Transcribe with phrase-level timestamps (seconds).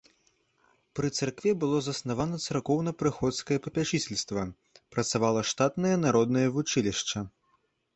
[0.99, 4.49] Пры царкве было заснавана царкоўна-прыходскае папячыцельства,
[4.97, 7.19] працавала штатнае народнае вучылішча.